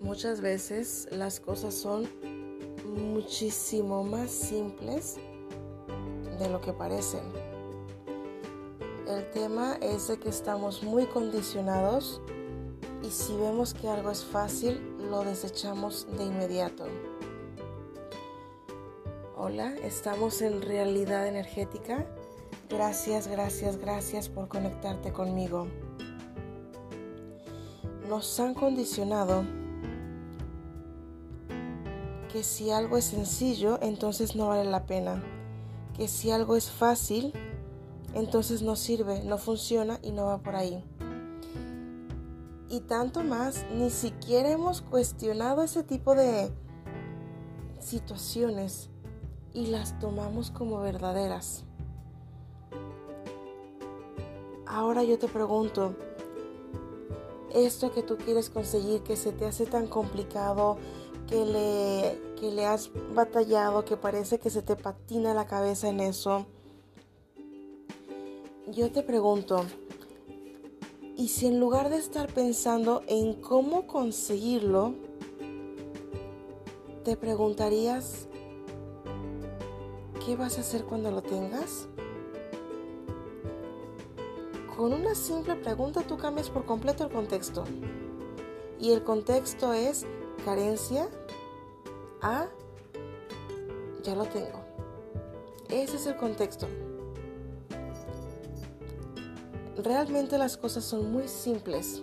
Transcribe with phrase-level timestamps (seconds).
[0.00, 2.08] muchas veces las cosas son
[2.84, 5.16] muchísimo más simples
[6.38, 7.22] de lo que parecen.
[9.06, 12.20] El tema es de que estamos muy condicionados
[13.02, 14.80] y si vemos que algo es fácil,
[15.10, 16.84] lo desechamos de inmediato.
[19.36, 22.06] Hola, estamos en realidad energética.
[22.68, 25.68] Gracias, gracias, gracias por conectarte conmigo.
[28.08, 29.44] Nos han condicionado
[32.28, 35.22] que si algo es sencillo, entonces no vale la pena.
[35.96, 37.32] Que si algo es fácil,
[38.14, 40.84] entonces no sirve, no funciona y no va por ahí.
[42.70, 46.52] Y tanto más, ni siquiera hemos cuestionado ese tipo de
[47.80, 48.90] situaciones
[49.54, 51.64] y las tomamos como verdaderas.
[54.66, 55.94] Ahora yo te pregunto,
[57.54, 60.76] esto que tú quieres conseguir, que se te hace tan complicado,
[61.28, 66.00] que le, que le has batallado, que parece que se te patina la cabeza en
[66.00, 66.46] eso,
[68.66, 69.64] yo te pregunto,
[71.16, 74.94] ¿y si en lugar de estar pensando en cómo conseguirlo,
[77.04, 78.28] te preguntarías,
[80.24, 81.88] ¿qué vas a hacer cuando lo tengas?
[84.76, 87.64] Con una simple pregunta tú cambias por completo el contexto.
[88.78, 90.06] Y el contexto es
[90.48, 91.06] carencia
[92.22, 92.46] a
[94.02, 94.64] ya lo tengo.
[95.68, 96.66] Ese es el contexto.
[99.76, 102.02] Realmente las cosas son muy simples.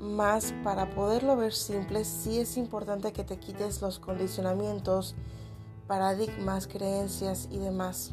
[0.00, 5.14] Más para poderlo ver simple, sí es importante que te quites los condicionamientos
[5.86, 8.12] paradigmas, creencias y demás.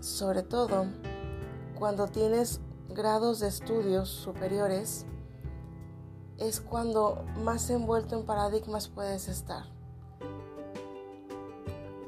[0.00, 0.86] Sobre todo
[1.78, 2.60] cuando tienes
[2.94, 5.06] grados de estudios superiores,
[6.38, 9.64] es cuando más envuelto en paradigmas puedes estar.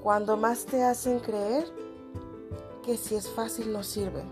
[0.02, 1.66] Cuando más te hacen creer
[2.82, 4.24] que si es fácil no sirve.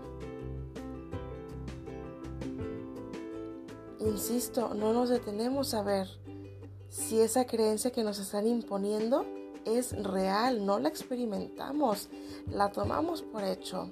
[3.99, 6.07] Insisto, no nos detenemos a ver
[6.89, 9.25] si esa creencia que nos están imponiendo
[9.65, 12.09] es real, no la experimentamos,
[12.47, 13.89] la tomamos por hecho.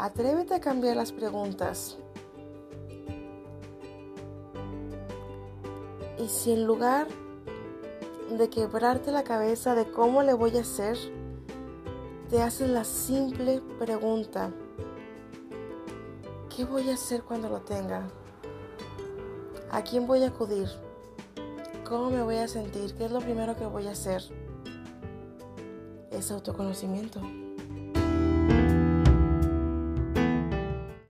[0.00, 1.98] Atrévete a cambiar las preguntas.
[6.18, 7.06] Y si en lugar
[8.30, 10.96] de quebrarte la cabeza de cómo le voy a hacer,
[12.30, 14.50] te haces la simple pregunta,
[16.56, 18.08] ¿qué voy a hacer cuando lo tenga?
[19.70, 20.70] ¿A quién voy a acudir?
[21.86, 22.94] ¿Cómo me voy a sentir?
[22.94, 24.22] ¿Qué es lo primero que voy a hacer?
[26.10, 27.20] Es autoconocimiento.